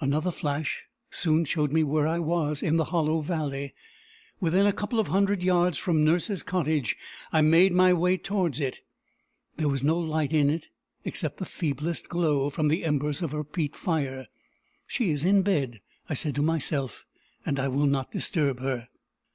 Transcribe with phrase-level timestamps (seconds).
[0.00, 3.74] Another flash soon showed me where I was in the hollow valley,
[4.40, 6.96] within a couple of hundred yards from nurse's cottage.
[7.30, 8.80] I made my way towards it.
[9.58, 10.68] There was no light in it,
[11.04, 14.28] except the feeblest glow from the embers of her peat fire.
[14.86, 17.04] "She is in bed," I said to myself,
[17.44, 18.88] "and I will not disturb her."